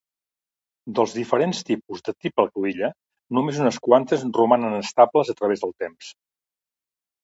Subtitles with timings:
[0.99, 2.91] Dels diferents tipus de triple cruïlla,
[3.39, 6.15] només unes quantes romanen estables a través del temps.